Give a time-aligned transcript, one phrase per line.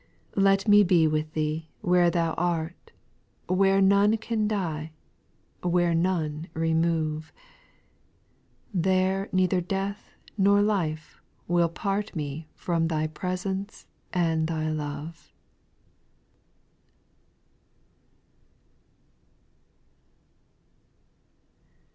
[0.33, 0.41] 4.
[0.41, 2.91] Let me be with Thee where Thou art,
[3.45, 4.93] Where none can die,
[5.61, 7.31] where none remove,
[8.73, 15.31] There neither death nor life will part Me from Thy presence and Thy love.